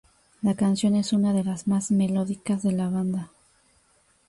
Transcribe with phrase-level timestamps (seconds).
[0.41, 3.29] La canción es una de las más melódicas de la banda.